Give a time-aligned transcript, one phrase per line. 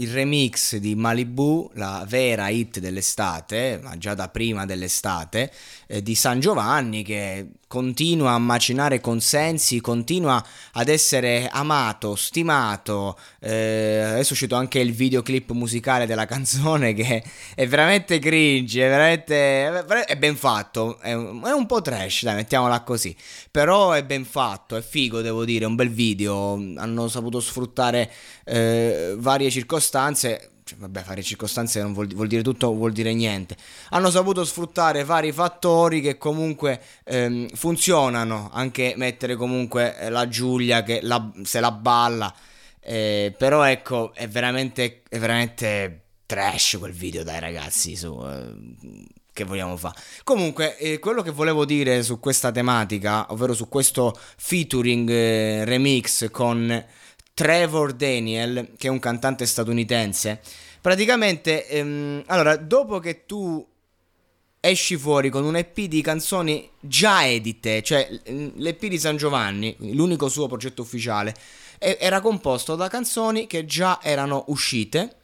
[0.00, 5.50] il remix di Malibu, la vera hit dell'estate, ma già da prima dell'estate,
[5.86, 13.18] eh, di San Giovanni che continua a macinare consensi, continua ad essere amato, stimato.
[13.40, 17.22] Eh, adesso è uscito anche il videoclip musicale della canzone che
[17.54, 22.36] è veramente cringe, è veramente è ben fatto, è un, è un po' trash, dai,
[22.36, 23.14] mettiamola così.
[23.50, 28.10] Però è ben fatto, è figo, devo dire, un bel video, hanno saputo sfruttare
[28.44, 29.86] eh, varie circostanze
[30.68, 33.56] cioè, vabbè, fare circostanze non vuol, vuol, dire tutto, vuol dire niente.
[33.90, 40.82] Hanno saputo sfruttare vari fattori che comunque ehm, funzionano, anche mettere comunque eh, la Giulia
[40.82, 42.34] che la, se la balla.
[42.80, 48.22] Eh, però ecco, è veramente, è veramente trash quel video, dai ragazzi, su...
[48.26, 49.06] Eh,
[49.38, 49.94] che vogliamo fare.
[50.24, 56.28] Comunque, eh, quello che volevo dire su questa tematica, ovvero su questo featuring eh, remix
[56.32, 56.84] con
[57.38, 60.40] Trevor Daniel, che è un cantante statunitense.
[60.80, 63.64] Praticamente, ehm, allora, dopo che tu
[64.58, 70.28] esci fuori con un EP di canzoni già edite, cioè l'EP di San Giovanni, l'unico
[70.28, 71.32] suo progetto ufficiale,
[71.78, 75.14] era composto da canzoni che già erano uscite.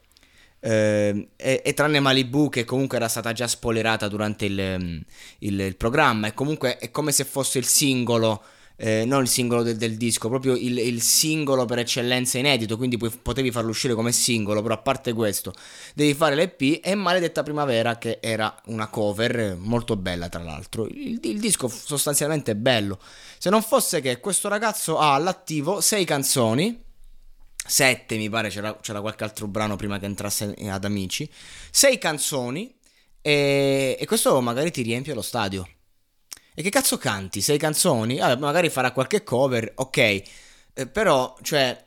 [0.61, 5.05] Eh, e, e, tranne Malibu che comunque era stata già spoilerata durante il,
[5.41, 8.41] il, il programma e comunque è come se fosse il singolo
[8.77, 12.97] eh, non il singolo del, del disco, proprio il, il, singolo per eccellenza inedito, quindi
[12.97, 15.53] puoi, potevi farlo uscire come singolo, però a parte questo
[15.95, 21.21] devi fare l'EP e Maledetta Primavera che era una cover molto bella tra l'altro, il,
[21.23, 22.99] il disco sostanzialmente è bello,
[23.39, 26.83] se non fosse che questo ragazzo ha all'attivo sei canzoni,
[27.67, 31.31] sette mi pare, c'era, c'era qualche altro brano prima che entrasse ad Amici,
[31.71, 32.75] sei canzoni
[33.21, 35.67] e, e questo magari ti riempie lo stadio.
[36.57, 37.41] E che cazzo canti?
[37.41, 38.19] Sei canzoni?
[38.19, 39.99] Vabbè, magari farà qualche cover, ok.
[39.99, 41.85] Eh, però, cioè,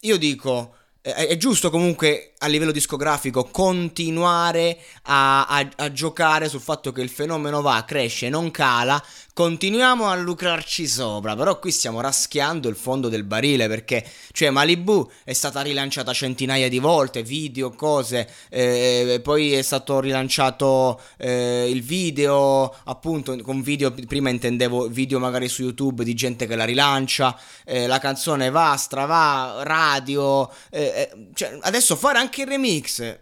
[0.00, 6.60] io dico, eh, è giusto comunque a livello discografico continuare a, a, a, giocare sul
[6.60, 12.00] fatto che il fenomeno va, cresce, non cala, continuiamo a lucrarci sopra, però qui stiamo
[12.00, 17.70] raschiando il fondo del barile perché, cioè, Malibu è stata rilanciata centinaia di volte, video,
[17.70, 25.18] cose, eh, poi è stato rilanciato eh, il video, appunto, con video, prima intendevo video
[25.18, 30.82] magari su YouTube di gente che la rilancia, eh, la canzone va, strava, radio, eh,
[30.82, 33.18] eh, cioè, adesso fare anche anche il remix.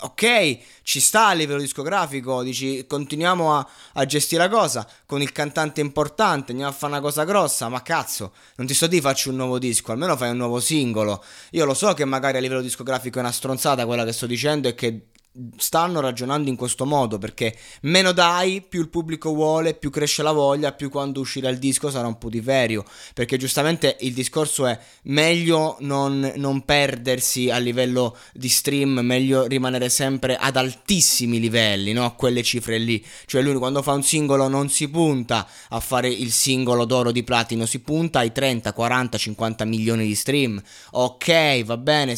[0.00, 5.30] Ok, ci sta a livello discografico, dici continuiamo a, a, gestire la cosa con il
[5.30, 9.30] cantante importante, andiamo a fare una cosa grossa, ma cazzo, non ti sto di faccio
[9.30, 11.22] un nuovo disco, almeno fai un nuovo singolo.
[11.50, 14.66] Io lo so che magari a livello discografico è una stronzata quella che sto dicendo
[14.66, 15.11] e che
[15.56, 20.32] stanno ragionando in questo modo perché meno dai più il pubblico vuole più cresce la
[20.32, 22.84] voglia più quando uscirà il disco sarà un putiferio
[23.14, 29.88] perché giustamente il discorso è meglio non, non perdersi a livello di stream meglio rimanere
[29.88, 32.04] sempre ad altissimi livelli no?
[32.04, 33.04] a quelle cifre lì.
[33.26, 37.22] Cioè lui quando fa un singolo non si punta a fare il singolo d'oro di
[37.22, 40.62] platino si punta ai 30 40 50 milioni di stream.
[40.92, 42.16] Ok va bene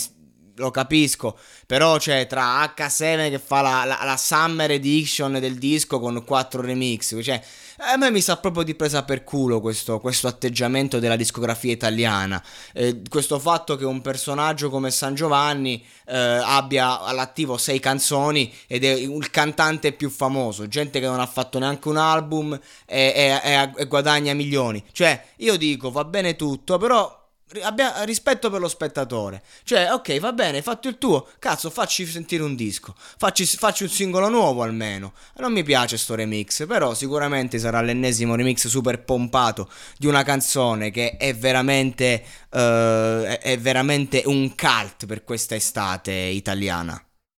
[0.56, 5.98] lo capisco, però c'è tra H7 che fa la, la, la, Summer Edition del disco
[5.98, 7.42] con quattro remix, cioè
[7.78, 12.42] a me mi sa proprio di presa per culo questo, questo atteggiamento della discografia italiana,
[12.72, 18.84] eh, questo fatto che un personaggio come San Giovanni eh, abbia all'attivo sei canzoni ed
[18.84, 23.41] è il cantante più famoso, gente che non ha fatto neanche un album e, e,
[23.42, 27.22] e, e guadagna milioni, cioè io dico va bene tutto, però
[27.62, 29.42] abbia rispetto per lo spettatore.
[29.62, 31.27] Cioè, ok, va bene, hai fatto il tuo.
[31.39, 32.95] Cazzo, facci sentire un disco.
[32.97, 35.12] Facci, facci un singolo nuovo almeno.
[35.36, 40.91] Non mi piace sto remix, però sicuramente sarà l'ennesimo remix super pompato di una canzone
[40.91, 47.03] che è veramente, uh, è veramente un cult per questa estate italiana.